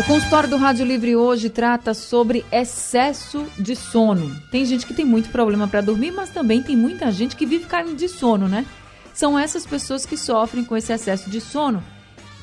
[0.00, 4.34] O consultório do Rádio Livre hoje trata sobre excesso de sono.
[4.50, 7.66] Tem gente que tem muito problema para dormir, mas também tem muita gente que vive
[7.66, 8.64] caindo de sono, né?
[9.12, 11.84] São essas pessoas que sofrem com esse excesso de sono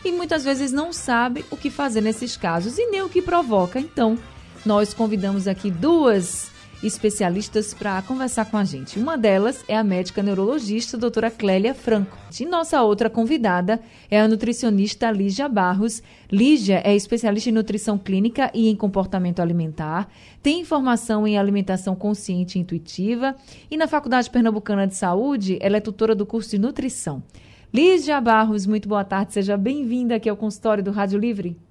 [0.06, 3.80] e muitas vezes não sabe o que fazer nesses casos e nem o que provoca.
[3.80, 4.20] Então,
[4.64, 6.52] nós convidamos aqui duas
[6.84, 9.00] especialistas para conversar com a gente.
[9.00, 12.18] Uma delas é a médica neurologista doutora Clélia Franco.
[12.40, 16.04] E nossa outra convidada é a nutricionista Lígia Barros.
[16.32, 20.10] Lígia é especialista em nutrição clínica e em comportamento alimentar,
[20.44, 23.36] tem formação em alimentação consciente e intuitiva
[23.72, 27.24] e na Faculdade Pernambucana de Saúde ela é tutora do curso de nutrição.
[27.74, 31.67] Lígia Barros, muito boa tarde, seja bem-vinda aqui ao consultório do Rádio Livre.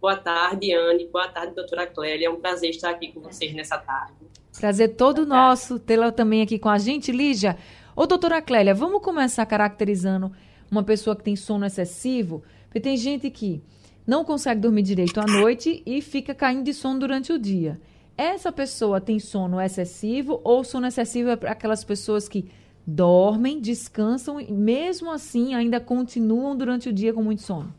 [0.00, 1.08] Boa tarde, Anne.
[1.08, 2.26] Boa tarde, doutora Clélia.
[2.26, 4.14] É um prazer estar aqui com vocês nessa tarde.
[4.58, 7.56] Prazer todo Boa nosso tê-la também aqui com a gente, Lígia.
[7.94, 10.32] Ô, doutora Clélia, vamos começar caracterizando
[10.70, 12.42] uma pessoa que tem sono excessivo?
[12.64, 13.62] Porque tem gente que
[14.06, 17.80] não consegue dormir direito à noite e fica caindo de sono durante o dia.
[18.16, 22.48] Essa pessoa tem sono excessivo ou sono excessivo é para aquelas pessoas que
[22.86, 27.74] dormem, descansam e mesmo assim ainda continuam durante o dia com muito sono?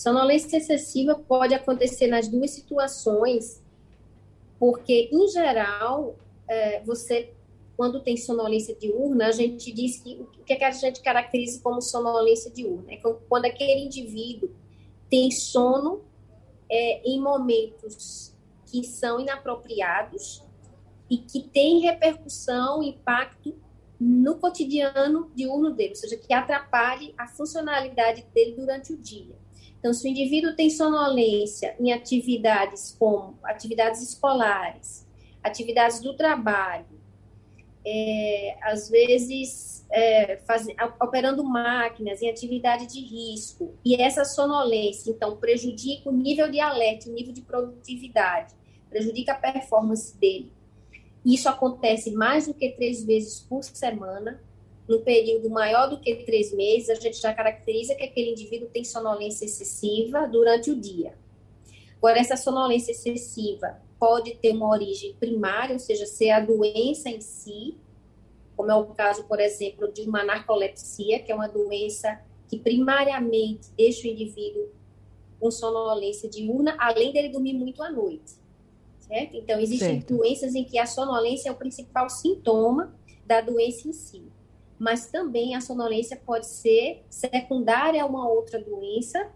[0.00, 3.62] Sonolência excessiva pode acontecer nas duas situações,
[4.58, 6.16] porque, em geral,
[6.48, 7.34] é, você,
[7.76, 11.60] quando tem sonolência diurna, a gente diz que o que, é que a gente caracteriza
[11.62, 12.94] como sonolência diurna?
[12.94, 12.96] É
[13.28, 14.48] quando aquele indivíduo
[15.10, 16.00] tem sono
[16.70, 18.34] é, em momentos
[18.64, 20.42] que são inapropriados
[21.10, 23.54] e que tem repercussão, impacto
[24.00, 29.36] no cotidiano diurno dele, ou seja, que atrapalhe a funcionalidade dele durante o dia.
[29.78, 35.06] Então, se o indivíduo tem sonolência em atividades como atividades escolares,
[35.42, 36.86] atividades do trabalho,
[37.84, 40.66] é, às vezes é, faz,
[41.00, 47.08] operando máquinas em atividade de risco, e essa sonolência, então, prejudica o nível de alerta,
[47.08, 48.54] o nível de produtividade,
[48.88, 50.52] prejudica a performance dele.
[51.24, 54.42] Isso acontece mais do que três vezes por semana,
[54.88, 58.82] no período maior do que três meses, a gente já caracteriza que aquele indivíduo tem
[58.82, 61.14] sonolência excessiva durante o dia.
[61.98, 67.20] Agora, essa sonolência excessiva pode ter uma origem primária, ou seja, ser a doença em
[67.20, 67.76] si,
[68.56, 73.70] como é o caso, por exemplo, de uma narcolepsia, que é uma doença que primariamente
[73.76, 74.70] deixa o indivíduo
[75.38, 78.39] com sonolência diurna, além dele dormir muito à noite.
[79.10, 79.36] Certo?
[79.36, 80.16] Então, existem certo.
[80.16, 82.94] doenças em que a sonolência é o principal sintoma
[83.26, 84.22] da doença em si
[84.80, 89.30] mas também a sonolência pode ser secundária a uma outra doença,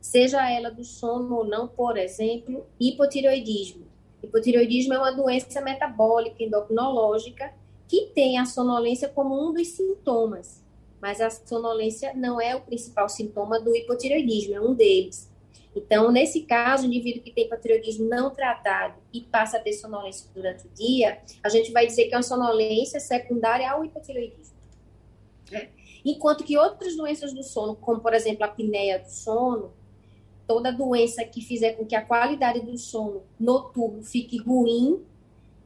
[0.00, 3.84] seja ela do sono ou não, por exemplo, hipotireoidismo.
[4.22, 7.52] Hipotireoidismo é uma doença metabólica endocrinológica
[7.86, 10.64] que tem a sonolência como um dos sintomas,
[11.02, 15.30] mas a sonolência não é o principal sintoma do hipotireoidismo, é um deles.
[15.74, 20.28] Então, nesse caso, o indivíduo que tem hipotireoidismo não tratado e passa a ter sonolência
[20.34, 24.56] durante o dia, a gente vai dizer que é uma sonolência secundária ao hipotireoidismo.
[25.50, 25.68] Né?
[26.04, 29.72] Enquanto que outras doenças do sono, como por exemplo a apneia do sono,
[30.46, 35.02] toda doença que fizer com que a qualidade do sono noturno fique ruim,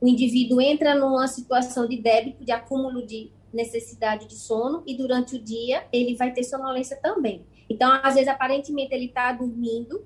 [0.00, 5.36] o indivíduo entra numa situação de débito, de acúmulo de necessidade de sono, e durante
[5.36, 7.44] o dia ele vai ter sonolência também.
[7.72, 10.04] Então, às vezes, aparentemente, ele está dormindo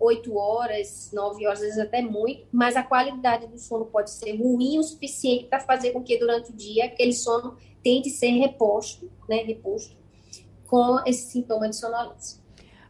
[0.00, 4.36] oito horas, nove horas, às vezes até muito, mas a qualidade do sono pode ser
[4.36, 8.30] ruim o suficiente para fazer com que durante o dia aquele sono tem de ser
[8.30, 9.96] reposto, né, reposto
[10.66, 12.38] com esse sintoma de sonolência.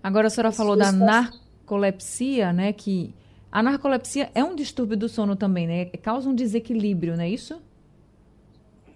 [0.02, 3.14] Agora a senhora falou da narcolepsia, né, que
[3.50, 5.86] a narcolepsia é um distúrbio do sono também, né?
[6.02, 7.60] Causa um desequilíbrio, não é isso?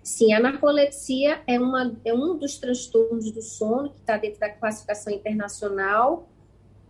[0.03, 4.51] Sim, a narcolepsia é, uma, é um dos transtornos do sono que está dentro da
[4.51, 6.29] classificação internacional.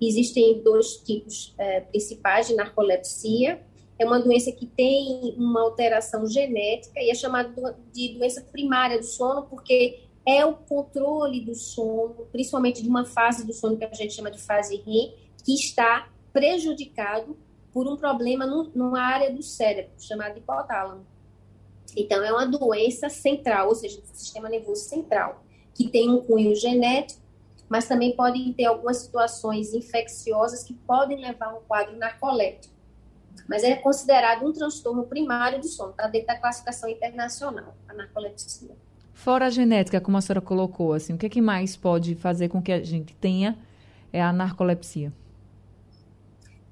[0.00, 3.60] Existem dois tipos é, principais de narcolepsia
[4.02, 9.04] é uma doença que tem uma alteração genética e é chamada de doença primária do
[9.04, 13.92] sono, porque é o controle do sono, principalmente de uma fase do sono que a
[13.92, 15.14] gente chama de fase REM,
[15.44, 17.36] que está prejudicado
[17.72, 21.06] por um problema no, numa área do cérebro, chamada hipotálamo.
[21.96, 25.44] Então, é uma doença central, ou seja, do sistema nervoso central,
[25.74, 27.20] que tem um cunho genético,
[27.68, 32.72] mas também podem ter algumas situações infecciosas que podem levar a um quadro narcoléptico.
[33.48, 38.76] mas é considerado um transtorno primário do sono, está dentro da classificação internacional, a narcolepsia.
[39.12, 42.48] Fora a genética, como a senhora colocou, assim, o que, é que mais pode fazer
[42.48, 43.58] com que a gente tenha
[44.12, 45.12] é a narcolepsia?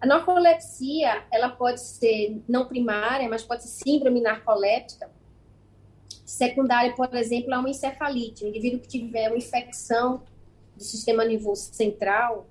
[0.00, 5.11] A narcolepsia, ela pode ser não primária, mas pode ser síndrome narcoléptica.
[6.25, 8.44] Secundária, por exemplo, é uma encefalite.
[8.44, 10.23] O indivíduo que tiver uma infecção
[10.75, 12.47] do sistema nervoso central,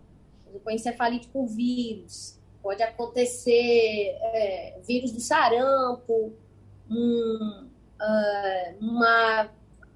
[0.64, 6.34] com encefalite por vírus, pode acontecer é, vírus do sarampo,
[6.90, 7.68] um,
[8.00, 9.50] uh, uma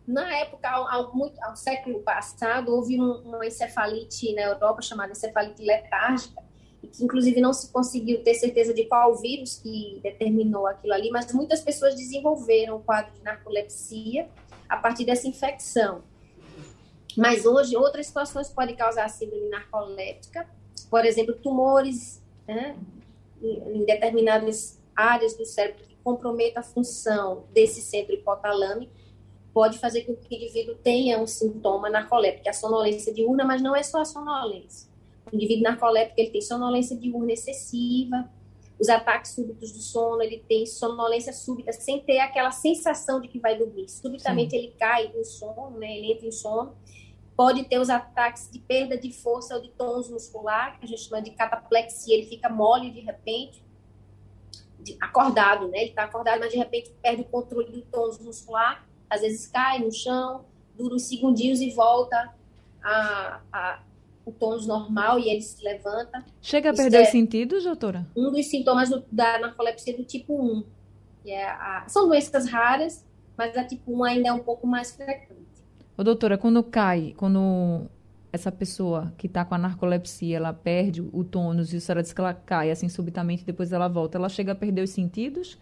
[0.07, 5.63] na época, ao, muito, ao século passado, houve um, uma encefalite na Europa chamada encefalite
[5.63, 6.42] letárgica,
[6.83, 11.09] e que inclusive não se conseguiu ter certeza de qual vírus que determinou aquilo ali,
[11.09, 14.27] mas muitas pessoas desenvolveram o quadro de narcolepsia
[14.67, 16.03] a partir dessa infecção.
[17.15, 20.47] Mas hoje, outras situações podem causar síndrome narcoléptica,
[20.89, 22.75] por exemplo, tumores né,
[23.41, 28.91] em determinadas áreas do cérebro que comprometam a função desse centro hipotalâmico,
[29.53, 33.75] pode fazer com que o indivíduo tenha um sintoma narcoléptico, a sonolência diurna, mas não
[33.75, 34.92] é só a sonolência.
[35.33, 38.29] O indivíduo narcoléptico ele tem sonolência diurna excessiva,
[38.79, 43.39] os ataques súbitos do sono, ele tem sonolência súbita, sem ter aquela sensação de que
[43.39, 43.89] vai dormir.
[43.89, 44.57] Subitamente Sim.
[44.57, 45.97] ele cai em sono, né?
[45.97, 46.75] ele entra em sono.
[47.35, 51.01] Pode ter os ataques de perda de força ou de tônus muscular, que a gente
[51.01, 53.63] chama de cataplexia, ele fica mole de repente,
[54.79, 55.79] de, acordado, né?
[55.79, 59.77] Ele está acordado, mas de repente perde o controle do tônus muscular às vezes cai
[59.77, 60.45] no chão,
[60.75, 62.33] dura uns segundinhos e volta
[62.83, 63.79] a, a
[64.25, 66.23] o tônus normal e ele se levanta.
[66.41, 68.07] Chega a perder é os sentidos, doutora?
[68.15, 70.63] Um dos sintomas do, da narcolepsia do tipo 1.
[71.23, 73.05] Que é a, são doenças raras,
[73.37, 75.43] mas a tipo 1 ainda é um pouco mais frequente.
[75.97, 77.87] Ô, doutora, quando cai, quando
[78.31, 82.13] essa pessoa que está com a narcolepsia, ela perde o tônus e a senhora diz
[82.13, 85.57] que ela cai assim subitamente depois ela volta, ela chega a perder os sentidos?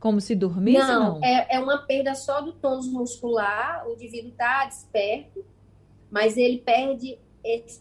[0.00, 0.78] Como se dormisse?
[0.78, 1.24] Não, não?
[1.24, 5.44] É, é uma perda só do tônus muscular, o indivíduo está desperto,
[6.10, 7.18] mas ele perde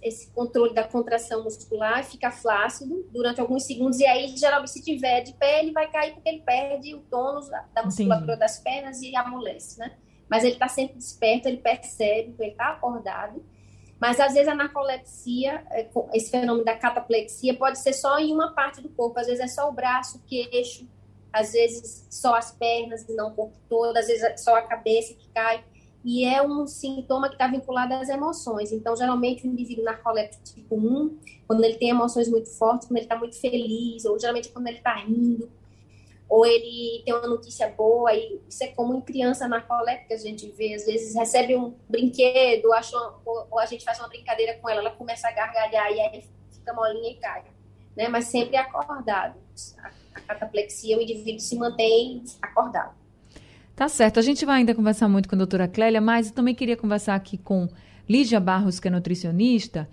[0.01, 5.21] esse, controle da contração muscular, fica flácido durante alguns segundos, e aí, geralmente, se tiver
[5.21, 8.39] de pé, ele vai cair porque ele perde o tônus da musculatura Entendi.
[8.39, 9.97] das pernas e amolece, né?
[10.29, 13.43] Mas ele está sempre desperto, ele percebe, ele está acordado.
[13.99, 18.53] Mas às vezes a narcolepsia, é, esse fenômeno da cataplexia, pode ser só em uma
[18.53, 20.87] parte do corpo, às vezes é só o braço, o queixo,
[21.31, 24.61] às vezes só as pernas e não o corpo todo, às vezes é só a
[24.61, 25.63] cabeça que cai.
[26.05, 28.71] E é um sintoma que está vinculado às emoções.
[28.71, 31.17] Então, geralmente, o indivíduo narcoléptico tipo 1,
[31.47, 34.77] quando ele tem emoções muito fortes, quando ele está muito feliz, ou geralmente quando ele
[34.77, 35.51] está rindo,
[36.29, 40.47] ou ele tem uma notícia boa, e isso é como em criança narcoléptica, a gente
[40.51, 44.69] vê, às vezes recebe um brinquedo, acha uma, ou a gente faz uma brincadeira com
[44.69, 47.45] ela, ela começa a gargalhar e aí fica molinha e cai.
[47.97, 48.07] Né?
[48.09, 49.39] Mas sempre acordado
[50.13, 53.04] a cataplexia, o indivíduo se mantém acordado.
[53.75, 54.19] Tá certo.
[54.19, 57.13] A gente vai ainda conversar muito com a doutora Clélia, mas eu também queria conversar
[57.13, 57.67] aqui com
[58.07, 59.89] Lígia Barros, que é nutricionista.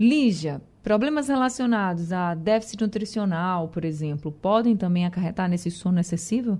[0.00, 6.58] Lígia, problemas relacionados a déficit nutricional, por exemplo, podem também acarretar nesse sono excessivo?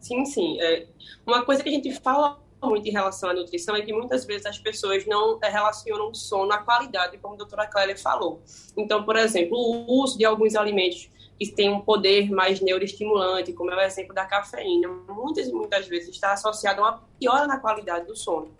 [0.00, 0.60] Sim, sim.
[0.60, 0.86] É,
[1.24, 4.46] uma coisa que a gente fala muito em relação à nutrição é que muitas vezes
[4.46, 8.42] as pessoas não é, relacionam o sono à qualidade, como a doutora Clélia falou.
[8.76, 11.08] Então, por exemplo, o uso de alguns alimentos
[11.38, 15.86] que tem um poder mais neuroestimulante, como é o exemplo da cafeína, muitas e muitas
[15.86, 18.52] vezes está associado a uma piora na qualidade do sono.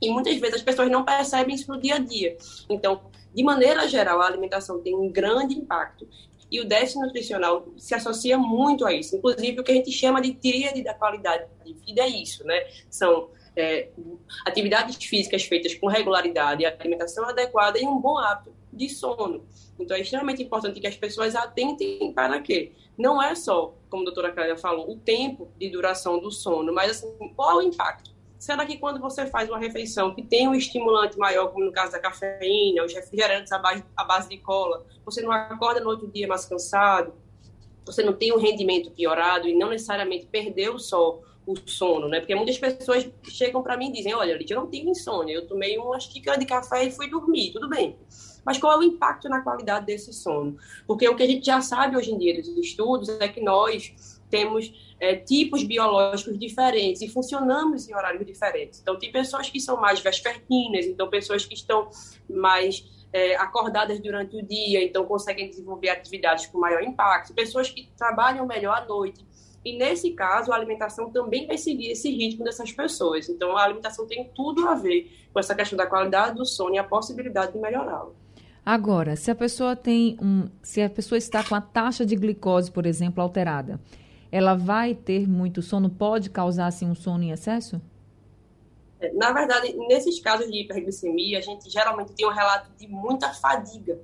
[0.00, 2.36] E muitas vezes as pessoas não percebem isso no dia a dia.
[2.68, 3.00] Então,
[3.34, 6.06] de maneira geral, a alimentação tem um grande impacto.
[6.50, 9.16] E o déficit nutricional se associa muito a isso.
[9.16, 12.66] Inclusive, o que a gente chama de tríade da qualidade de vida é isso, né?
[12.88, 13.88] São é,
[14.46, 19.44] atividades físicas feitas com regularidade, alimentação adequada e um bom hábito de sono.
[19.78, 22.72] Então, é extremamente importante que as pessoas atentem para quê?
[22.96, 26.90] Não é só, como a doutora Clélia falou, o tempo de duração do sono, mas
[26.90, 28.16] assim, qual é o impacto?
[28.38, 31.92] Será que quando você faz uma refeição que tem um estimulante maior, como no caso
[31.92, 36.06] da cafeína, os refrigerantes à base, à base de cola, você não acorda no outro
[36.08, 37.14] dia mais cansado,
[37.84, 42.18] você não tem um rendimento piorado e não necessariamente perdeu só o sono, né?
[42.18, 45.78] Porque muitas pessoas chegam para mim e dizem: Olha, eu não tive insônia, eu tomei
[45.78, 47.96] uma xícara de café e fui dormir, tudo bem.
[48.46, 50.56] Mas qual é o impacto na qualidade desse sono?
[50.86, 53.92] Porque o que a gente já sabe hoje em dia dos estudos é que nós
[54.30, 58.80] temos é, tipos biológicos diferentes e funcionamos em horários diferentes.
[58.80, 61.90] Então, tem pessoas que são mais vespertinas, então, pessoas que estão
[62.30, 67.88] mais é, acordadas durante o dia, então conseguem desenvolver atividades com maior impacto, pessoas que
[67.96, 69.24] trabalham melhor à noite.
[69.64, 73.28] E nesse caso, a alimentação também vai seguir esse ritmo dessas pessoas.
[73.28, 76.78] Então, a alimentação tem tudo a ver com essa questão da qualidade do sono e
[76.78, 78.14] a possibilidade de melhorá-lo.
[78.66, 82.68] Agora, se a pessoa tem um, se a pessoa está com a taxa de glicose,
[82.68, 83.80] por exemplo, alterada,
[84.32, 87.80] ela vai ter muito sono, pode causar assim um sono em excesso?
[88.98, 93.32] É, na verdade, nesses casos de hiperglicemia, a gente geralmente tem um relato de muita
[93.32, 94.00] fadiga.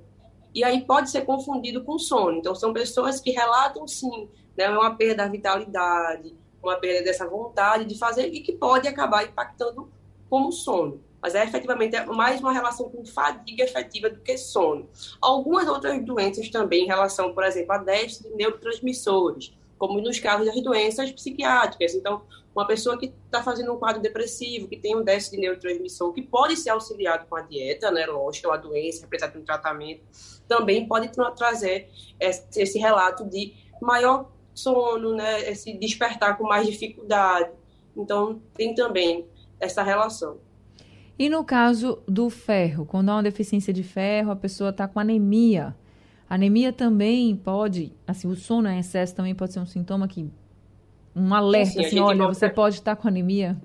[0.55, 2.37] E aí pode ser confundido com sono.
[2.37, 7.83] Então, são pessoas que relatam, sim, né, uma perda da vitalidade, uma perda dessa vontade
[7.83, 9.91] de fazer e que pode acabar impactando
[10.29, 11.01] como sono.
[11.23, 14.89] Mas é efetivamente é mais uma relação com fadiga efetiva do que sono.
[15.21, 20.47] Algumas outras doenças também em relação, por exemplo, a déficit de neurotransmissores, como nos casos
[20.47, 21.95] das doenças psiquiátricas.
[21.95, 26.11] Então, uma pessoa que está fazendo um quadro depressivo, que tem um déficit de neurotransmissor,
[26.11, 30.01] que pode ser auxiliado com a dieta, né, lógico, a doença, representada no tratamento,
[30.45, 31.89] também pode tra trazer
[32.19, 37.49] esse relato de maior sono, né, esse despertar com mais dificuldade.
[37.95, 39.25] Então, tem também
[39.57, 40.37] essa relação.
[41.17, 44.99] E no caso do ferro, quando há uma deficiência de ferro, a pessoa está com
[44.99, 45.75] anemia.
[46.29, 50.29] Anemia também pode, assim, o sono em excesso também pode ser um sintoma que
[51.15, 53.55] um alerta, Sim, assim, olha, você pode estar com anemia?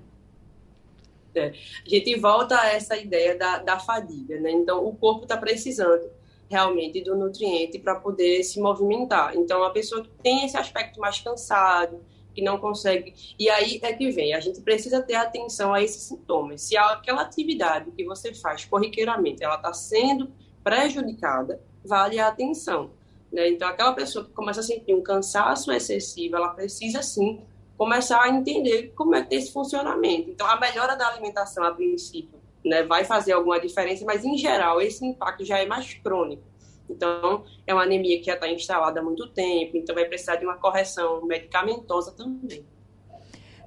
[1.33, 1.47] É.
[1.47, 4.51] A gente volta a essa ideia da, da fadiga, né?
[4.51, 6.09] Então, o corpo está precisando
[6.49, 9.35] realmente do nutriente para poder se movimentar.
[9.35, 11.99] Então, a pessoa que tem esse aspecto mais cansado,
[12.33, 13.13] que não consegue.
[13.37, 16.61] E aí é que vem, a gente precisa ter atenção a esses sintomas.
[16.61, 20.31] Se aquela atividade que você faz corriqueiramente ela está sendo
[20.63, 22.91] prejudicada, vale a atenção.
[23.31, 23.49] Né?
[23.49, 27.41] Então, aquela pessoa que começa a sentir um cansaço excessivo, ela precisa sim
[27.77, 30.29] começar a entender como é que tem esse funcionamento.
[30.29, 34.81] Então, a melhora da alimentação, a princípio, né, vai fazer alguma diferença, mas em geral
[34.81, 36.43] esse impacto já é mais crônico.
[36.89, 40.45] Então, é uma anemia que já está instalada há muito tempo, então vai precisar de
[40.45, 42.65] uma correção medicamentosa também.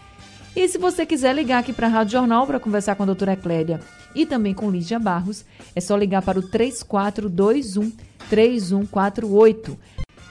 [0.55, 3.35] E se você quiser ligar aqui para a Rádio Jornal para conversar com a doutora
[3.35, 3.81] Clélia
[4.15, 5.43] e também com Lígia Barros,
[5.75, 7.91] é só ligar para o 3421
[8.29, 9.75] 3148.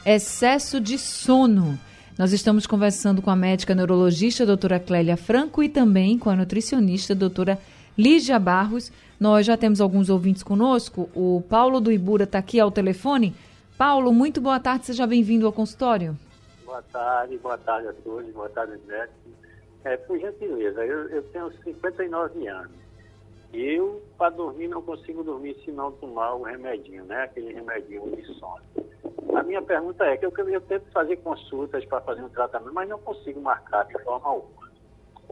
[0.05, 1.79] Excesso de sono.
[2.17, 7.13] Nós estamos conversando com a médica neurologista doutora Clélia Franco e também com a nutricionista
[7.13, 7.59] doutora
[7.95, 8.91] Lígia Barros.
[9.19, 11.12] Nós já temos alguns ouvintes conosco.
[11.13, 13.36] O Paulo do Ibura está aqui ao telefone.
[13.77, 16.17] Paulo, muito boa tarde, seja bem-vindo ao consultório.
[16.65, 19.13] Boa tarde, boa tarde a todos, boa tarde, médico.
[19.83, 22.71] É, por gentileza, eu, eu tenho 59 anos.
[23.53, 27.25] Eu, para dormir, não consigo dormir se não tomar o remedinho, né?
[27.25, 28.63] Aquele remedinho de sono.
[29.38, 32.89] A minha pergunta é que eu, eu tento fazer consultas para fazer um tratamento, mas
[32.89, 34.67] não consigo marcar de forma alguma.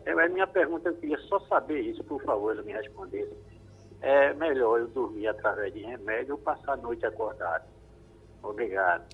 [0.05, 3.27] É, a minha pergunta, eu queria só saber isso, por favor, me responder.
[4.01, 7.63] É melhor eu dormir através de remédio ou passar a noite acordado?
[8.43, 9.05] Obrigado.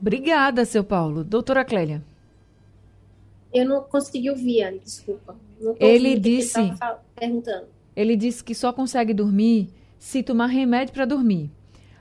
[0.00, 1.24] Obrigada, seu Paulo.
[1.24, 2.00] Doutora Clélia.
[3.52, 5.34] Eu não consegui ouvir, Anne, desculpa.
[5.80, 6.60] ele disse.
[6.60, 6.76] Ele,
[7.16, 7.66] perguntando.
[7.96, 11.50] ele disse que só consegue dormir se tomar remédio para dormir.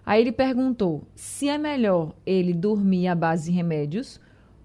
[0.07, 4.21] Aí ele perguntou se é melhor ele dormir à base de remédios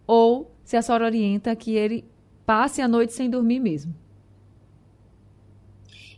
[0.06, 2.04] ou se a senhora orienta que ele
[2.46, 3.92] passe a noite sem dormir mesmo.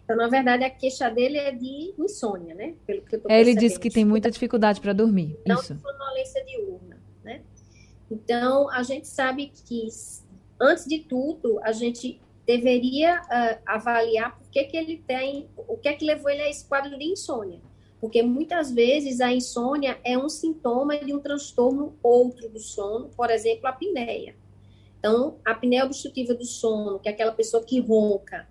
[0.05, 2.75] Então, na verdade, a queixa dele é de insônia, né?
[2.87, 5.39] Pelo que eu tô Ele disse que tem muita dificuldade para dormir.
[5.47, 5.75] Não Isso.
[5.75, 7.41] de sonolência diurna, né?
[8.11, 9.89] Então, a gente sabe que,
[10.61, 15.89] antes de tudo, a gente deveria uh, avaliar por que, que ele tem, o que
[15.89, 17.59] é que levou ele a esse quadro de insônia
[18.05, 23.31] porque muitas vezes a insônia é um sintoma de um transtorno outro do sono, por
[23.31, 24.37] exemplo, a apneia.
[24.99, 28.47] Então, a apneia obstrutiva do sono, que é aquela pessoa que ronca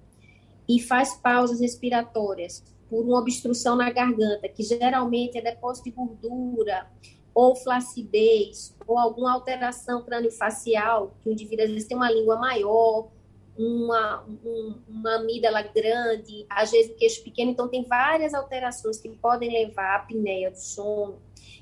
[0.68, 6.92] e faz pausas respiratórias por uma obstrução na garganta, que geralmente é depósito de gordura,
[7.32, 13.12] ou flacidez, ou alguma alteração craniofacial, que o indivíduo às vezes tem uma língua maior,
[13.58, 19.10] uma, um, uma amígdala grande, às vezes o queixo pequeno, então tem várias alterações que
[19.10, 21.20] podem levar à apneia do sono.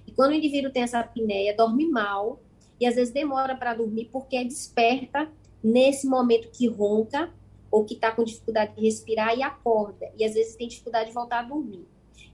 [0.08, 2.40] E quando o indivíduo tem essa apneia, dorme mal
[2.80, 5.30] e às vezes demora para dormir porque é desperta
[5.64, 7.32] nesse momento que ronca
[7.70, 10.12] ou que está com dificuldade de respirar e acorda.
[10.18, 11.88] E às vezes tem dificuldade de voltar a dormir.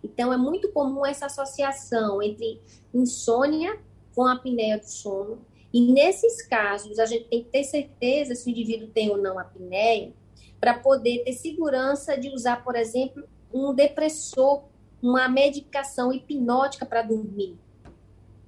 [0.04, 2.62] Então é muito comum essa associação entre
[2.94, 3.80] insônia
[4.16, 5.40] com a apneia do sono
[5.74, 9.38] e nesses casos, a gente tem que ter certeza se o indivíduo tem ou não
[9.38, 10.14] apneia,
[10.60, 14.64] para poder ter segurança de usar, por exemplo, um depressor,
[15.02, 17.56] uma medicação hipnótica para dormir,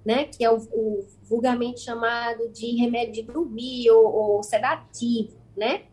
[0.03, 0.25] né?
[0.25, 5.83] Que é o, o, vulgarmente chamado de remédio de dormir ou, ou sedativo, né?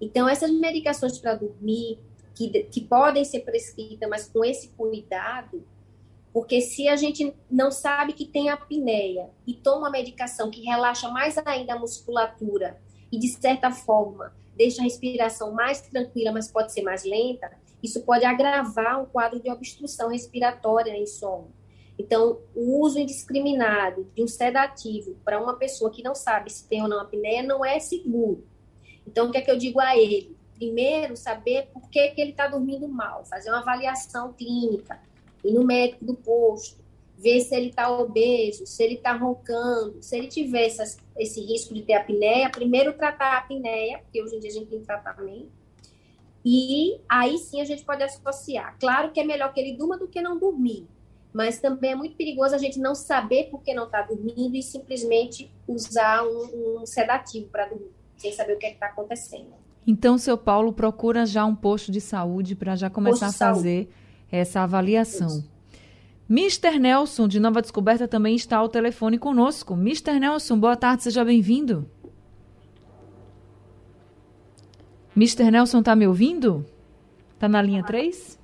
[0.00, 1.98] Então, essas medicações para dormir,
[2.34, 5.64] que, que podem ser prescritas, mas com esse cuidado,
[6.36, 11.08] porque se a gente não sabe que tem apneia e toma uma medicação que relaxa
[11.08, 12.78] mais ainda a musculatura
[13.10, 17.50] e, de certa forma, deixa a respiração mais tranquila, mas pode ser mais lenta,
[17.82, 21.54] isso pode agravar um quadro de obstrução respiratória em sono.
[21.98, 26.82] Então, o uso indiscriminado de um sedativo para uma pessoa que não sabe se tem
[26.82, 28.46] ou não apneia não é seguro.
[29.06, 30.36] Então, o que é que eu digo a ele?
[30.54, 35.00] Primeiro, saber por que, que ele está dormindo mal, fazer uma avaliação clínica,
[35.46, 36.84] ir no médico do posto,
[37.18, 41.72] ver se ele está obeso, se ele está roncando, se ele tiver essas, esse risco
[41.72, 45.50] de ter apneia, primeiro tratar a apneia, porque hoje em dia a gente tem tratamento,
[46.44, 48.76] e aí sim a gente pode associar.
[48.78, 50.86] Claro que é melhor que ele durma do que não dormir,
[51.32, 54.62] mas também é muito perigoso a gente não saber por que não está dormindo e
[54.62, 59.54] simplesmente usar um, um sedativo para dormir, sem saber o que é está acontecendo.
[59.86, 63.88] Então, seu Paulo procura já um posto de saúde para já começar a fazer saúde.
[64.30, 65.44] Essa avaliação.
[66.28, 66.78] Mr.
[66.78, 69.74] Nelson, de Nova Descoberta, também está ao telefone conosco.
[69.74, 70.18] Mr.
[70.18, 71.88] Nelson, boa tarde, seja bem-vindo.
[75.16, 75.50] Mr.
[75.50, 76.66] Nelson, está me ouvindo?
[77.34, 78.38] Está na linha 3?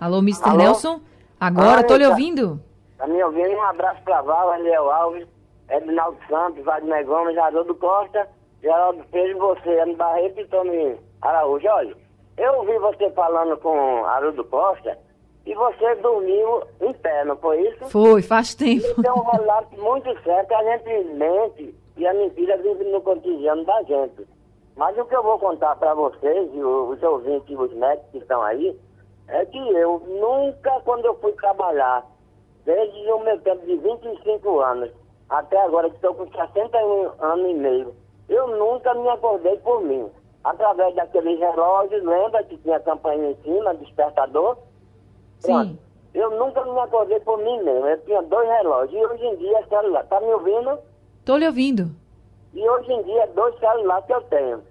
[0.00, 0.48] Alô, Mr.
[0.48, 0.58] Alô?
[0.58, 1.00] Nelson?
[1.38, 2.60] Agora, estou lhe ouvindo.
[2.92, 3.50] Está me ouvindo?
[3.50, 5.26] Um abraço para Val, Ariel Alves,
[5.70, 8.28] Edinaldo Santos, Wagner Gomes, Haroldo Costa,
[8.60, 11.66] Geraldo Pedro, você, Ana Barreto e Tony Araújo.
[11.68, 11.96] Olha,
[12.36, 14.98] eu ouvi você falando com Haroldo Costa
[15.44, 17.90] e você dormiu em pé, não foi isso?
[17.90, 18.86] Foi, faz tempo.
[19.04, 23.82] É um relato muito certo, a gente mente e a mentira vive no cotidiano da
[23.82, 24.26] gente.
[24.76, 28.18] Mas o que eu vou contar para vocês, e os ouvintes e os médicos que
[28.18, 28.78] estão aí,
[29.28, 32.04] é que eu nunca, quando eu fui trabalhar,
[32.64, 34.90] desde o meu tempo de 25 anos,
[35.28, 37.94] até agora que estou com 61 anos e meio,
[38.28, 40.10] eu nunca me acordei por mim.
[40.44, 44.56] Através daqueles relógios, lembra que tinha campanha em cima, despertador?
[45.38, 45.78] Sim.
[46.14, 47.86] Eu nunca me acordei por mim mesmo.
[47.86, 49.00] Eu tinha dois relógios.
[49.00, 50.04] E hoje em dia é celular.
[50.04, 50.78] Tá me ouvindo?
[51.24, 51.90] Tô lhe ouvindo.
[52.52, 54.62] E hoje em dia é dois celulares que eu tenho.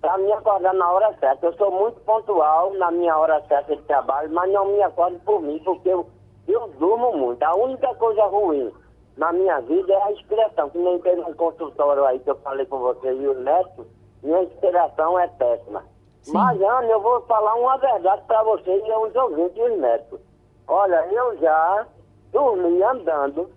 [0.00, 1.46] Para me acordar na hora certa.
[1.46, 5.40] Eu sou muito pontual na minha hora certa de trabalho, mas não me acordo por
[5.40, 6.06] mim, porque eu,
[6.46, 7.42] eu durmo muito.
[7.42, 8.70] A única coisa ruim
[9.16, 10.68] na minha vida é a inspiração.
[10.68, 13.86] Que nem teve um consultório aí que eu falei com você e o neto,
[14.24, 15.84] minha inspiração é péssima.
[16.22, 16.32] Sim.
[16.32, 20.20] Mas, Ana, eu vou falar uma verdade para vocês e aos ouvintes e os médicos.
[20.66, 21.86] Olha, eu já
[22.32, 23.50] dormi andando,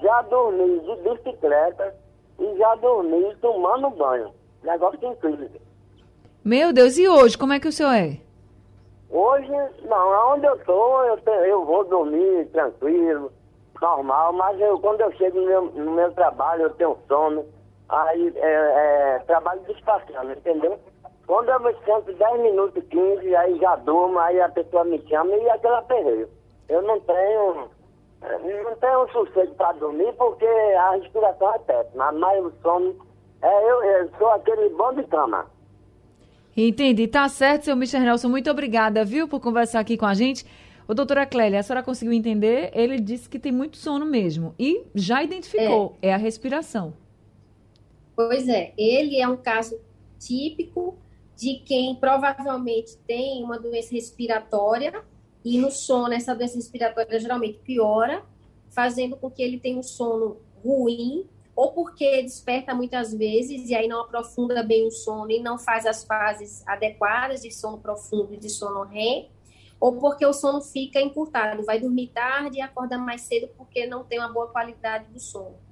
[0.00, 1.94] já dormi de bicicleta
[2.38, 4.32] e já dormi tomando banho.
[4.62, 5.50] Negócio incrível.
[6.44, 8.20] Meu Deus, e hoje, como é que o senhor é?
[9.10, 9.50] Hoje,
[9.82, 13.32] não, onde eu tô, eu, eu vou dormir tranquilo,
[13.80, 17.44] normal, mas eu, quando eu chego no meu, no meu trabalho, eu tenho sono,
[17.88, 20.78] aí é, é trabalho despassando, entendeu?
[21.26, 25.34] Quando eu me sento 10 minutos, 15, aí já durmo, aí a pessoa me chama
[25.34, 26.28] e aquela perreio.
[26.68, 27.68] Eu não tenho,
[28.22, 32.94] não tenho sossego para dormir porque a respiração é péssima, mas o sono,
[33.42, 35.46] é, eu, eu sou aquele bom de cama.
[36.56, 38.00] Entendi, tá certo, seu Mr.
[38.00, 40.46] Nelson, muito obrigada, viu, por conversar aqui com a gente.
[40.88, 42.70] Ô, doutora Clélia, a senhora conseguiu entender?
[42.72, 46.94] Ele disse que tem muito sono mesmo e já identificou, é, é a respiração.
[48.16, 49.78] Pois é, ele é um caso
[50.18, 50.96] típico
[51.36, 55.04] de quem provavelmente tem uma doença respiratória
[55.44, 58.24] e no sono essa doença respiratória geralmente piora,
[58.70, 63.86] fazendo com que ele tenha um sono ruim ou porque desperta muitas vezes e aí
[63.86, 68.36] não aprofunda bem o sono e não faz as fases adequadas de sono profundo e
[68.38, 69.30] de sono REM,
[69.78, 74.04] ou porque o sono fica encurtado, vai dormir tarde e acorda mais cedo porque não
[74.04, 75.65] tem uma boa qualidade do sono.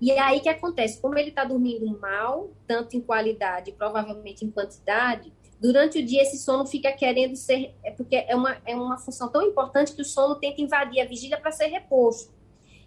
[0.00, 4.50] E é aí que acontece, como ele está dormindo mal, tanto em qualidade, provavelmente em
[4.50, 8.98] quantidade, durante o dia esse sono fica querendo ser, é porque é uma, é uma
[8.98, 12.34] função tão importante que o sono tenta invadir a vigília para ser reposto.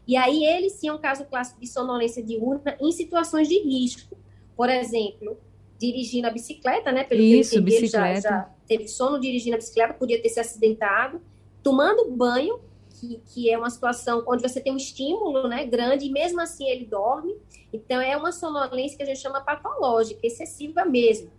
[0.07, 4.17] E aí ele sim é um caso clássico de sonolência diurna em situações de risco.
[4.55, 5.37] Por exemplo,
[5.79, 7.03] dirigindo a bicicleta, né?
[7.03, 8.21] Pelo Isso, que bicicleta.
[8.21, 11.21] Já, já teve sono dirigindo a bicicleta, podia ter se acidentado,
[11.63, 12.59] tomando banho
[12.99, 16.67] que, que é uma situação onde você tem um estímulo né, grande e mesmo assim
[16.67, 17.35] ele dorme.
[17.71, 21.31] Então, é uma sonolência que a gente chama patológica, excessiva mesmo.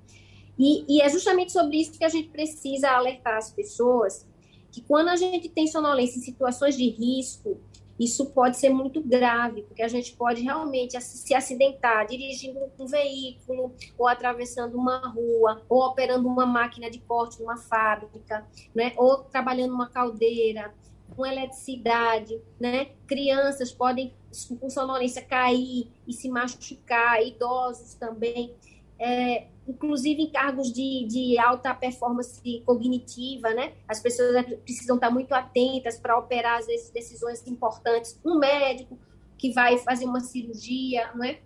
[0.58, 4.26] E, e, é justamente sobre isso que a gente precisa alertar as pessoas,
[4.70, 7.58] que quando a gente tem sonolência em situações de risco,
[7.98, 13.74] isso pode ser muito grave, porque a gente pode realmente se acidentar dirigindo um veículo,
[13.98, 18.94] ou atravessando uma rua, ou operando uma máquina de corte numa fábrica, né?
[18.96, 20.74] ou trabalhando numa caldeira,
[21.20, 22.92] com eletricidade, né?
[23.06, 24.14] Crianças podem,
[24.58, 28.54] com sonolência, cair e se machucar, idosos também.
[28.98, 33.74] É, inclusive em cargos de, de alta performance cognitiva, né?
[33.86, 38.18] As pessoas precisam estar muito atentas para operar, vezes, decisões importantes.
[38.24, 38.98] Um médico
[39.36, 41.38] que vai fazer uma cirurgia, não é?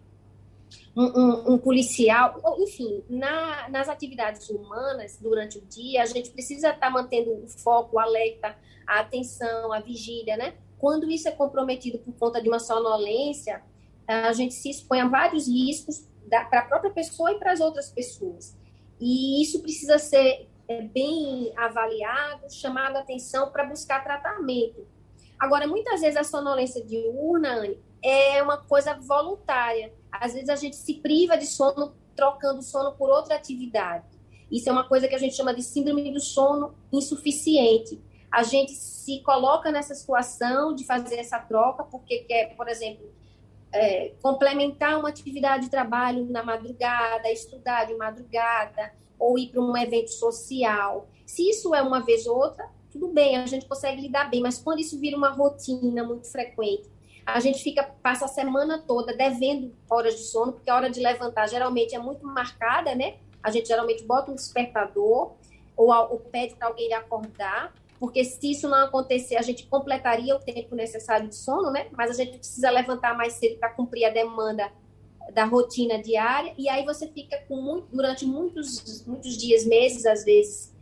[0.97, 6.89] Um, um, policial, enfim, na, nas atividades humanas, durante o dia, a gente precisa estar
[6.89, 8.57] mantendo o foco, o alerta,
[8.87, 10.55] a atenção, a vigília, né?
[10.79, 13.61] Quando isso é comprometido por conta de uma sonolência,
[14.07, 17.91] a gente se expõe a vários riscos para a própria pessoa e para as outras
[17.91, 18.57] pessoas.
[19.01, 24.87] E isso precisa ser é, bem avaliado, chamado a atenção para buscar tratamento.
[25.39, 29.93] Agora, muitas vezes a sonolência diurna, Anne, é uma coisa voluntária.
[30.13, 34.05] Às vezes a gente se priva de sono trocando sono por outra atividade.
[34.51, 38.01] Isso é uma coisa que a gente chama de síndrome do sono insuficiente.
[38.31, 43.11] A gente se coloca nessa situação de fazer essa troca porque quer, por exemplo,
[43.73, 49.77] é, complementar uma atividade de trabalho na madrugada, estudar de madrugada, ou ir para um
[49.77, 51.09] evento social.
[51.27, 54.59] Se isso é uma vez ou outra, tudo bem, a gente consegue lidar bem, mas
[54.59, 56.89] quando isso vira uma rotina muito frequente,
[57.27, 61.01] a gente fica passa a semana toda devendo horas de sono, porque a hora de
[61.01, 63.17] levantar geralmente é muito marcada, né?
[63.43, 65.33] A gente geralmente bota um despertador
[65.77, 67.73] ou, ou pede para alguém acordar
[68.05, 71.89] porque se isso não acontecer, a gente completaria o tempo necessário de sono, né?
[71.93, 74.71] Mas a gente precisa levantar mais cedo para cumprir a demanda
[75.33, 80.23] da rotina diária, e aí você fica com muito, durante muitos, muitos dias, meses, às
[80.23, 80.75] vezes,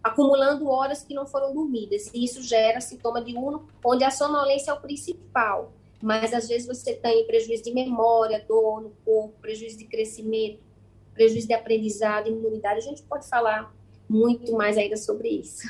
[0.00, 4.70] acumulando horas que não foram dormidas, e isso gera sintoma de uno, onde a sonolência
[4.70, 9.78] é o principal, mas às vezes você tem prejuízo de memória, dor no corpo, prejuízo
[9.78, 10.60] de crescimento,
[11.14, 13.72] prejuízo de aprendizado, imunidade, a gente pode falar
[14.08, 15.62] muito mais ainda sobre isso.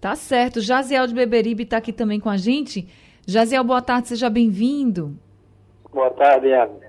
[0.00, 0.60] Tá certo.
[0.60, 2.86] Jaziel de Beberibe está aqui também com a gente.
[3.26, 5.18] Jaziel, boa tarde, seja bem-vindo.
[5.92, 6.86] Boa tarde, Anne.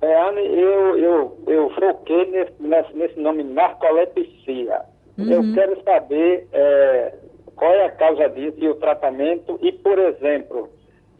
[0.00, 4.82] É, Anne, eu, eu, eu foquei nesse, nesse nome narcolepsia.
[5.18, 5.30] Uhum.
[5.30, 7.14] Eu quero saber é,
[7.56, 9.58] qual é a causa disso e o tratamento.
[9.60, 10.70] E, por exemplo,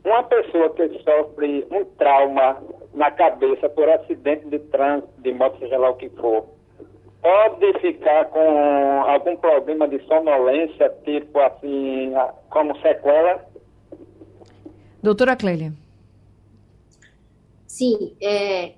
[0.05, 2.63] uma pessoa que sofre um trauma
[2.95, 6.47] na cabeça por acidente de trânsito, de moto, seja lá o que for,
[7.21, 12.13] pode ficar com algum problema de sonolência, tipo assim,
[12.51, 13.45] como sequela?
[15.03, 15.73] Doutora Clélia.
[17.67, 18.75] Sim, é,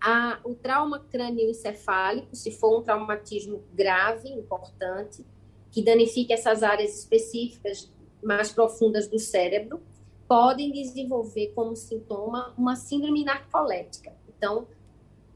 [0.00, 5.24] a, o trauma crânioencefálico, se for um traumatismo grave, importante,
[5.72, 9.80] que danifique essas áreas específicas mais profundas do cérebro,
[10.28, 14.12] podem desenvolver como sintoma uma síndrome narcolética.
[14.28, 14.66] Então,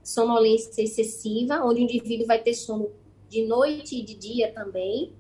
[0.03, 2.90] sonolência excessiva, onde o indivíduo vai ter sono
[3.29, 5.12] de noite e de dia também,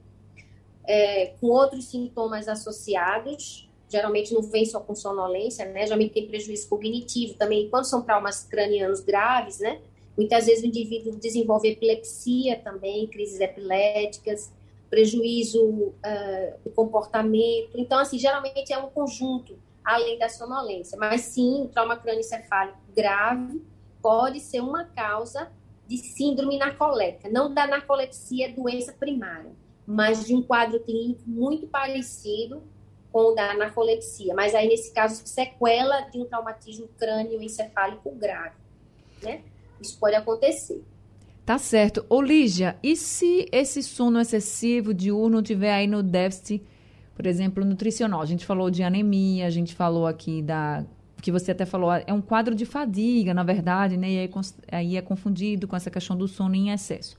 [0.84, 5.84] é, com outros sintomas associados, geralmente não vem só com sonolência, né?
[5.84, 9.80] Geralmente tem prejuízo cognitivo também, quando são traumas cranianos graves, né?
[10.16, 14.50] Muitas vezes o indivíduo desenvolve epilepsia também, crises epiléticas,
[14.88, 17.72] prejuízo uh, do comportamento.
[17.76, 20.96] Então, assim, geralmente é um conjunto, além da sonolência.
[20.98, 23.62] Mas sim, o trauma crânioencefálico grave
[24.00, 25.50] pode ser uma causa
[25.86, 29.50] de síndrome narcolética, não da narcolepsia doença primária,
[29.86, 32.62] mas de um quadro clínico muito parecido
[33.10, 38.56] com o da narcolepsia, mas aí nesse caso sequela de um traumatismo crânioencefálico grave,
[39.22, 39.42] né?
[39.80, 40.84] Isso pode acontecer.
[41.48, 42.04] Tá certo.
[42.10, 46.62] Ô Lígia, e se esse sono excessivo diurno tiver aí no déficit,
[47.14, 48.20] por exemplo, nutricional?
[48.20, 50.84] A gente falou de anemia, a gente falou aqui da
[51.22, 54.10] que você até falou, é um quadro de fadiga, na verdade, né?
[54.10, 54.30] E aí,
[54.70, 57.16] aí é confundido com essa questão do sono em excesso.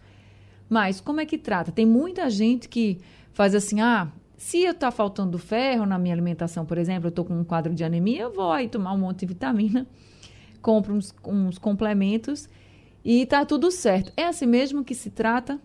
[0.69, 1.71] Mas como é que trata?
[1.71, 2.99] Tem muita gente que
[3.33, 7.25] faz assim, ah, se eu tá faltando ferro na minha alimentação, por exemplo, eu estou
[7.25, 9.87] com um quadro de anemia, eu vou aí tomar um monte de vitamina,
[10.61, 12.47] compro uns, uns complementos
[13.11, 14.13] e tá tudo certo.
[14.15, 15.59] É assim mesmo que se trata?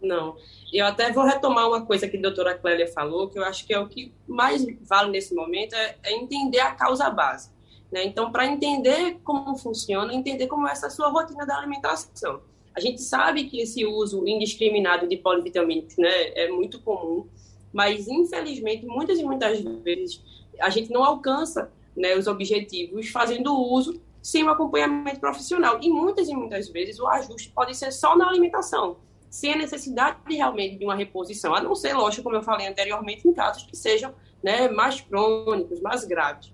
[0.00, 0.36] Não.
[0.72, 3.74] Eu até vou retomar uma coisa que a doutora Clélia falou, que eu acho que
[3.74, 7.50] é o que mais vale nesse momento, é, é entender a causa base.
[7.90, 8.04] Né?
[8.04, 12.42] Então, para entender como funciona, entender como é essa sua rotina da alimentação.
[12.76, 17.26] A gente sabe que esse uso indiscriminado de polivitamínicos né, é muito comum,
[17.72, 20.22] mas, infelizmente, muitas e muitas vezes,
[20.60, 25.78] a gente não alcança né, os objetivos fazendo uso sem um acompanhamento profissional.
[25.82, 28.96] E muitas e muitas vezes o ajuste pode ser só na alimentação
[29.28, 33.26] sem a necessidade realmente de uma reposição, a não ser, lógico, como eu falei anteriormente,
[33.26, 36.52] em casos que sejam né, mais crônicos, mais graves.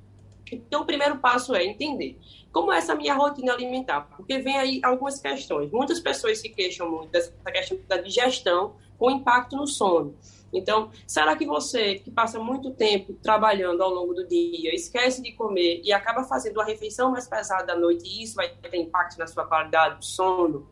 [0.50, 2.16] Então, o primeiro passo é entender
[2.52, 5.70] como é essa minha rotina alimentar, porque vem aí algumas questões.
[5.72, 10.14] Muitas pessoas se queixam muito dessa questão da digestão com impacto no sono.
[10.52, 15.32] Então, será que você, que passa muito tempo trabalhando ao longo do dia, esquece de
[15.32, 19.18] comer e acaba fazendo uma refeição mais pesada à noite e isso vai ter impacto
[19.18, 20.68] na sua qualidade do sono?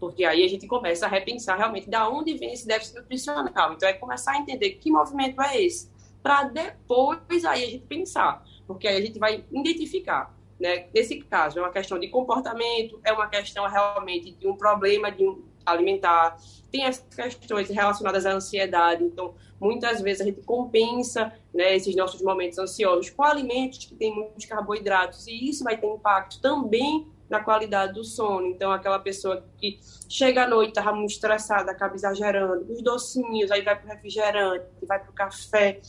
[0.00, 3.74] Porque aí a gente começa a repensar realmente da onde vem esse déficit nutricional.
[3.74, 5.90] Então, é começar a entender que movimento é esse,
[6.22, 10.34] para depois aí a gente pensar, porque aí a gente vai identificar.
[10.58, 10.86] Né?
[10.94, 15.26] Nesse caso, é uma questão de comportamento, é uma questão realmente de um problema de
[15.26, 16.36] um alimentar,
[16.70, 19.04] tem as questões relacionadas à ansiedade.
[19.04, 24.14] Então, muitas vezes a gente compensa né, esses nossos momentos ansiosos com alimentos que têm
[24.14, 28.46] muitos carboidratos, e isso vai ter impacto também na qualidade do sono.
[28.46, 33.62] Então, aquela pessoa que chega à noite, estava muito estressada, acaba exagerando, os docinhos, aí
[33.62, 35.80] vai para o refrigerante, vai para o café.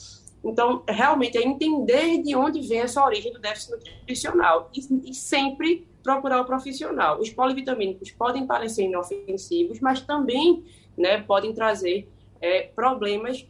[0.44, 5.88] Então, realmente, é entender de onde vem essa origem do déficit nutricional e, e sempre
[6.04, 7.20] procurar o profissional.
[7.20, 10.64] Os polivitamínicos podem parecer inofensivos, mas também
[10.98, 12.08] né, podem trazer
[12.42, 13.48] é, problemas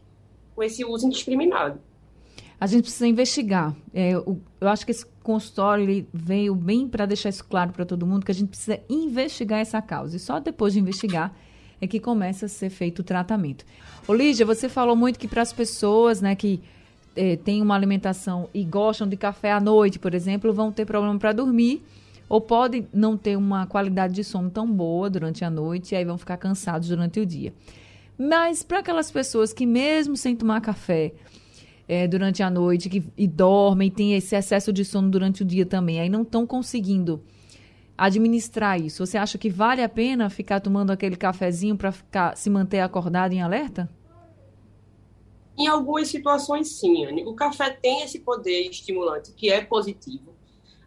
[0.55, 1.81] com esse uso indiscriminado.
[2.59, 3.75] A gente precisa investigar.
[3.93, 8.05] É, eu, eu, acho que esse consultório veio bem para deixar isso claro para todo
[8.05, 10.15] mundo, que a gente precisa investigar essa causa.
[10.15, 11.35] E só depois de investigar
[11.81, 13.65] é que começa a ser feito o tratamento.
[14.07, 16.61] Olígia, você falou muito que para as pessoas né, que
[17.15, 21.17] é, têm uma alimentação e gostam de café à noite, por exemplo, vão ter problema
[21.19, 21.83] para dormir
[22.27, 26.05] ou podem não ter uma qualidade de sono tão boa durante a noite e aí
[26.05, 27.53] vão ficar cansados durante o dia.
[28.17, 31.13] Mas para aquelas pessoas que mesmo sem tomar café
[31.87, 35.65] é, durante a noite que, e dormem, tem esse excesso de sono durante o dia
[35.65, 37.21] também, aí não estão conseguindo
[37.97, 39.05] administrar isso.
[39.05, 43.33] Você acha que vale a pena ficar tomando aquele cafezinho para ficar se manter acordado
[43.33, 43.89] em alerta?
[45.57, 47.23] Em algumas situações, sim, Anne.
[47.25, 50.33] O café tem esse poder estimulante que é positivo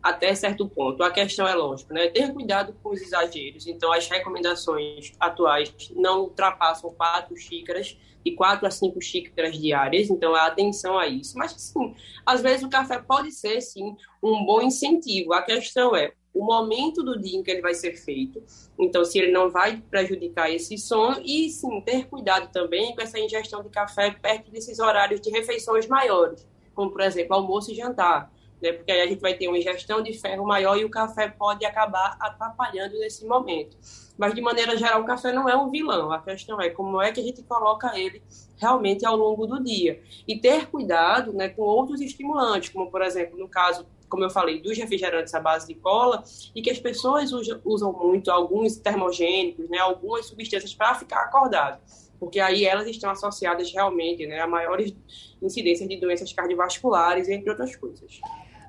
[0.07, 1.03] até certo ponto.
[1.03, 2.09] A questão é lógico, né?
[2.09, 3.67] Ter cuidado com os exageros.
[3.67, 10.09] Então, as recomendações atuais não ultrapassam quatro xícaras e quatro a cinco xícaras diárias.
[10.09, 11.37] Então, atenção a isso.
[11.37, 15.33] Mas, sim, às vezes o café pode ser, sim, um bom incentivo.
[15.33, 18.41] A questão é o momento do dia em que ele vai ser feito.
[18.79, 23.19] Então, se ele não vai prejudicar esse sono e, sim, ter cuidado também com essa
[23.19, 28.31] ingestão de café perto desses horários de refeições maiores, como, por exemplo, almoço e jantar
[28.61, 28.73] né?
[28.73, 31.65] porque aí a gente vai ter uma ingestão de ferro maior e o café pode
[31.65, 33.77] acabar atrapalhando nesse momento.
[34.19, 36.11] Mas, de maneira geral, o café não é um vilão.
[36.11, 38.23] A questão é como é que a gente coloca ele
[38.57, 40.01] realmente ao longo do dia.
[40.27, 44.61] E ter cuidado né, com outros estimulantes, como, por exemplo, no caso, como eu falei,
[44.63, 47.31] dos refrigerantes à base de cola, e que as pessoas
[47.63, 51.81] usam muito alguns termogênicos, né, algumas substâncias para ficar acordado
[52.19, 54.95] porque aí elas estão associadas realmente né, a maiores
[55.43, 58.21] incidências de doenças cardiovasculares, entre outras coisas.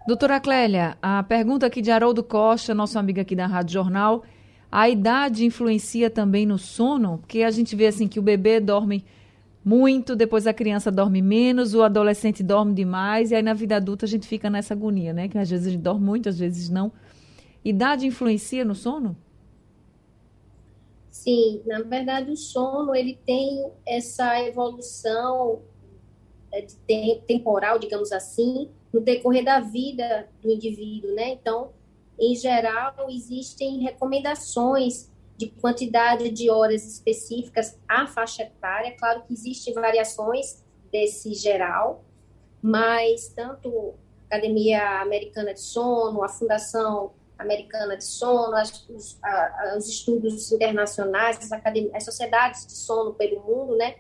[0.08, 4.24] Doutora Clélia, a pergunta aqui de Haroldo Costa, nosso amigo aqui da Rádio Jornal.
[4.72, 7.18] A idade influencia também no sono?
[7.18, 9.04] Porque a gente vê assim que o bebê dorme
[9.66, 14.06] muito, depois a criança dorme menos, o adolescente dorme demais, e aí na vida adulta
[14.06, 15.28] a gente fica nessa agonia, né?
[15.28, 16.90] Que às vezes a gente dorme muito, às vezes não.
[17.66, 19.14] Idade influencia no sono?
[21.12, 25.64] Sim, na verdade o sono ele tem essa evolução
[26.54, 26.66] é,
[27.28, 31.30] temporal, digamos assim, no decorrer da vida do indivíduo, né?
[31.30, 31.72] Então,
[32.20, 38.96] em geral, existem recomendações de quantidade de horas específicas à faixa etária.
[38.98, 42.04] Claro que existem variações desse geral,
[42.62, 43.94] mas tanto
[44.30, 50.52] a Academia Americana de Sono, a Fundação Americana de Sono, as, os, a, os, estudos
[50.52, 51.62] internacionais, as,
[51.94, 53.96] as sociedades de sono pelo mundo, né?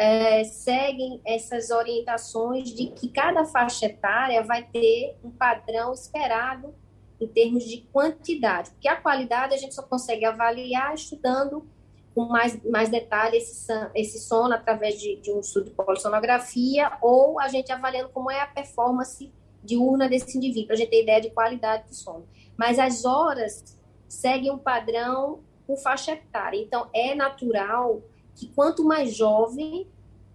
[0.00, 6.74] É, seguem essas orientações de que cada faixa etária vai ter um padrão esperado
[7.20, 11.68] em termos de quantidade, porque a qualidade a gente só consegue avaliar estudando
[12.14, 17.38] com mais, mais detalhe esse, esse sono através de, de um estudo de polissonografia ou
[17.38, 19.30] a gente avaliando como é a performance
[19.62, 22.26] diurna desse indivíduo, para a gente ter ideia de qualidade do sono.
[22.56, 28.02] Mas as horas seguem um padrão por faixa etária, então é natural
[28.40, 29.86] que quanto mais jovem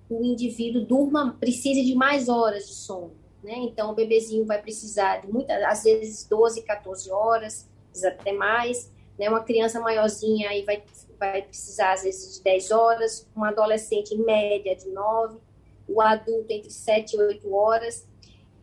[0.07, 3.11] o indivíduo durma, precise de mais horas de sono.
[3.43, 3.53] Né?
[3.57, 7.67] Então, o bebezinho vai precisar de muitas, às vezes 12, 14 horas,
[8.05, 8.91] até mais.
[9.17, 9.27] Né?
[9.27, 10.83] Uma criança maiorzinha aí vai,
[11.19, 13.27] vai precisar, às vezes, de 10 horas.
[13.35, 15.39] Um adolescente, em média, de 9.
[15.87, 18.07] O adulto, entre 7 e 8 horas.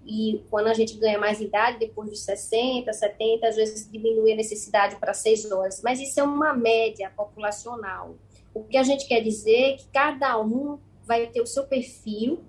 [0.07, 4.37] E quando a gente ganha mais idade, depois de 60, 70, às vezes diminui a
[4.37, 5.83] necessidade para 6 horas.
[5.83, 8.15] Mas isso é uma média populacional.
[8.55, 12.43] O que a gente quer dizer é que cada um vai ter o seu perfil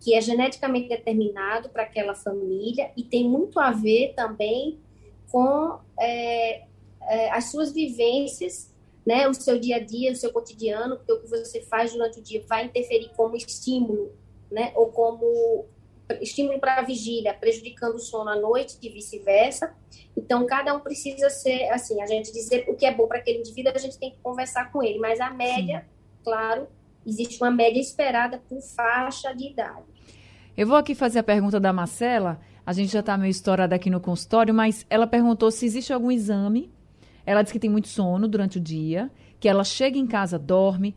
[0.00, 4.78] que é geneticamente determinado para aquela família e tem muito a ver também
[5.30, 6.64] com é,
[7.02, 8.74] é, as suas vivências,
[9.04, 12.18] né, o seu dia a dia, o seu cotidiano, porque o que você faz durante
[12.18, 14.12] o dia vai interferir como estímulo,
[14.50, 15.66] né, ou como
[16.20, 19.74] estímulo para a vigília, prejudicando o sono à noite e vice-versa.
[20.16, 23.38] Então, cada um precisa ser, assim, a gente dizer o que é bom para aquele
[23.38, 26.20] indivíduo, a gente tem que conversar com ele, mas a média, Sim.
[26.24, 26.68] claro,
[27.06, 29.84] existe uma média esperada por faixa de idade.
[30.56, 33.88] Eu vou aqui fazer a pergunta da Marcela, a gente já está meio estourada aqui
[33.88, 36.70] no consultório, mas ela perguntou se existe algum exame.
[37.24, 40.94] Ela disse que tem muito sono durante o dia, que ela chega em casa, dorme,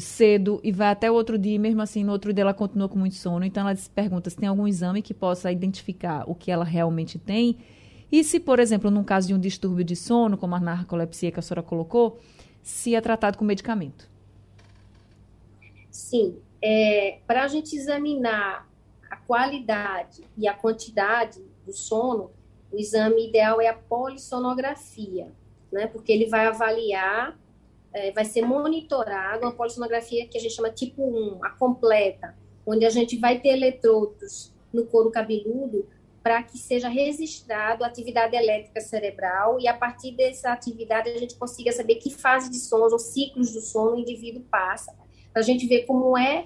[0.00, 2.98] cedo e vai até o outro dia, mesmo assim, no outro dia ela continua com
[2.98, 3.44] muito sono.
[3.44, 7.58] Então, ela pergunta se tem algum exame que possa identificar o que ela realmente tem.
[8.10, 11.38] E se, por exemplo, num caso de um distúrbio de sono, como a narcolepsia que
[11.38, 12.20] a senhora colocou,
[12.62, 14.08] se é tratado com medicamento.
[15.90, 16.36] Sim.
[16.62, 18.68] É, Para a gente examinar
[19.10, 22.30] a qualidade e a quantidade do sono,
[22.72, 25.30] o exame ideal é a polissonografia,
[25.70, 25.86] né?
[25.86, 27.38] Porque ele vai avaliar
[27.94, 32.84] é, vai ser monitorado uma polissonografia que a gente chama tipo 1, a completa, onde
[32.84, 35.88] a gente vai ter eletrodos no couro cabeludo
[36.20, 41.36] para que seja registrado a atividade elétrica cerebral e a partir dessa atividade a gente
[41.36, 44.92] consiga saber que fase de sons ou ciclos do sono o indivíduo passa,
[45.32, 46.44] para a gente ver como é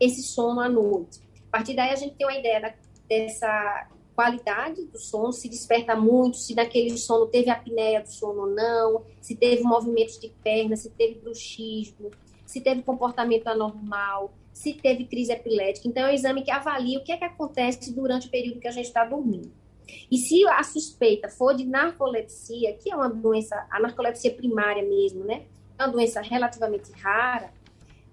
[0.00, 1.20] esse sono à noite.
[1.48, 2.74] A partir daí a gente tem uma ideia da,
[3.08, 8.46] dessa qualidade do sono, se desperta muito, se naquele sono teve apneia do sono ou
[8.46, 12.10] não, se teve movimentos de perna, se teve bruxismo,
[12.46, 15.88] se teve comportamento anormal, se teve crise epilética.
[15.88, 18.68] Então, é um exame que avalia o que é que acontece durante o período que
[18.68, 19.50] a gente está dormindo.
[20.10, 25.24] E se a suspeita for de narcolepsia, que é uma doença, a narcolepsia primária mesmo,
[25.24, 25.42] né?
[25.78, 27.52] É uma doença relativamente rara,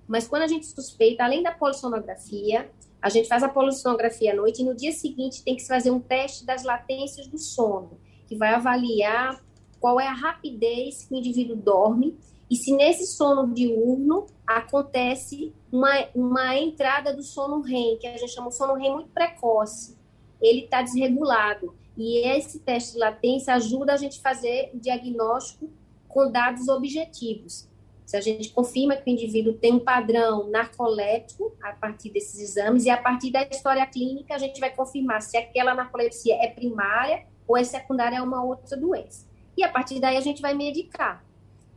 [0.07, 2.69] mas quando a gente suspeita, além da polissonografia,
[3.01, 5.91] a gente faz a polissonografia à noite e no dia seguinte tem que se fazer
[5.91, 9.43] um teste das latências do sono, que vai avaliar
[9.79, 12.17] qual é a rapidez que o indivíduo dorme
[12.51, 18.33] e se nesse sono diurno acontece uma, uma entrada do sono REM, que a gente
[18.33, 19.97] chama de sono REM muito precoce.
[20.41, 21.73] Ele está desregulado.
[21.97, 25.69] E esse teste de latência ajuda a gente a fazer o diagnóstico
[26.09, 27.69] com dados objetivos.
[28.12, 32.84] Se a gente confirma que o indivíduo tem um padrão narcoléptico a partir desses exames,
[32.84, 37.26] e a partir da história clínica, a gente vai confirmar se aquela narcolepsia é primária
[37.47, 39.26] ou é secundária a uma outra doença.
[39.56, 41.24] E a partir daí a gente vai medicar.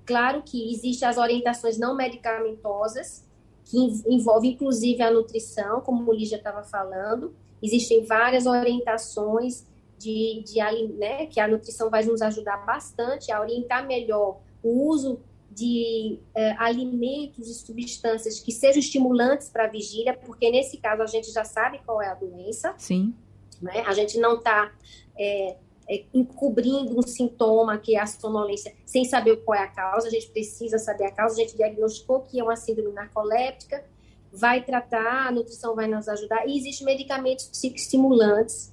[0.04, 3.24] Claro que existem as orientações não medicamentosas,
[3.64, 7.32] que envolvem inclusive a nutrição, como o Lígia estava falando.
[7.62, 9.64] Existem várias orientações
[9.96, 10.58] de, de
[10.98, 15.20] né, que a nutrição vai nos ajudar bastante a orientar melhor o uso
[15.54, 21.06] de é, alimentos e substâncias que sejam estimulantes para a vigília, porque nesse caso a
[21.06, 22.74] gente já sabe qual é a doença.
[22.76, 23.14] Sim.
[23.62, 23.84] Né?
[23.86, 24.72] A gente não está
[25.16, 25.56] é,
[25.88, 30.10] é, encobrindo um sintoma que é a sonolência sem saber qual é a causa, a
[30.10, 33.84] gente precisa saber a causa, a gente diagnosticou que é uma síndrome narcoléptica,
[34.32, 38.72] vai tratar, a nutrição vai nos ajudar, e existem medicamentos psicoestimulantes,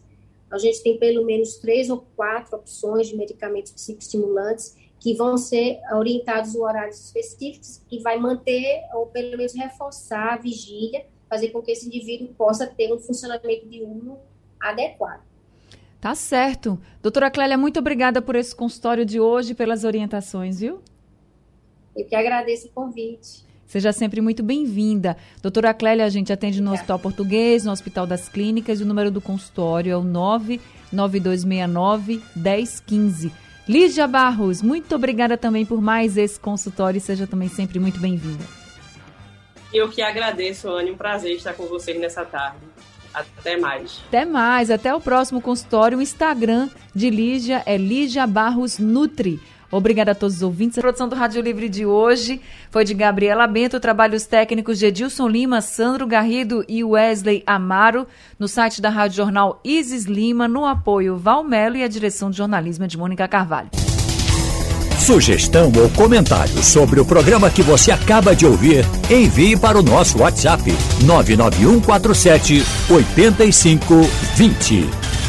[0.50, 5.82] a gente tem pelo menos três ou quatro opções de medicamentos psicoestimulantes, que vão ser
[5.92, 11.60] orientados em horários específicos e vai manter ou pelo menos reforçar a vigília, fazer com
[11.60, 14.20] que esse indivíduo possa ter um funcionamento diurno
[14.60, 15.24] adequado.
[16.00, 16.80] Tá certo.
[17.02, 20.84] Doutora Clélia, muito obrigada por esse consultório de hoje, pelas orientações, viu?
[21.96, 23.44] Eu que agradeço o convite.
[23.66, 25.18] Seja sempre muito bem-vinda.
[25.42, 29.10] Doutora Clélia, a gente atende no Hospital Português, no Hospital das Clínicas, e o número
[29.10, 33.51] do consultório é o 99269 1015.
[33.68, 38.44] Lígia Barros, muito obrigada também por mais esse consultório e seja também sempre muito bem-vinda.
[39.74, 42.58] Eu que agradeço, Anne, um prazer estar com vocês nessa tarde.
[43.14, 44.02] Até mais.
[44.08, 45.98] Até mais, até o próximo consultório.
[45.98, 49.40] O Instagram de Lígia é Lígia Barros Nutri.
[49.72, 50.78] Obrigada a todos os ouvintes.
[50.78, 55.28] A produção do Rádio Livre de hoje foi de Gabriela Bento, trabalhos técnicos de Edilson
[55.28, 58.06] Lima, Sandro Garrido e Wesley Amaro,
[58.38, 62.88] no site da Rádio Jornal Isis Lima, no apoio Valmelo e a direção de jornalismo
[62.88, 63.70] de Mônica Carvalho.
[65.00, 70.20] Sugestão ou comentário sobre o programa que você acaba de ouvir, envie para o nosso
[70.20, 70.64] WhatsApp
[71.04, 75.21] 99147 8520.